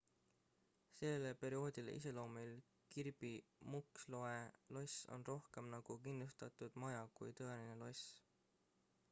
sellele 0.99 1.33
perioodile 1.43 1.93
iseloomulik 1.97 2.65
kirby 2.95 3.31
muxloe 3.75 4.39
loss 4.73 4.95
on 5.13 5.21
rohkem 5.31 5.65
nagu 5.77 5.93
kindlustatud 6.09 6.71
maja 6.87 7.03
kui 7.21 7.31
tõeline 7.43 7.79
loss 7.85 8.03